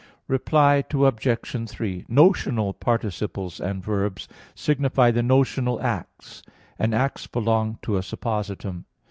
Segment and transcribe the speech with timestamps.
[0.27, 1.69] Reply Obj.
[1.69, 6.41] 3: Notional participles and verbs signify the notional acts:
[6.79, 8.85] and acts belong to a _suppositum.